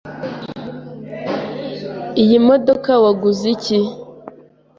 [2.23, 3.79] Iyi modoka waguze iki?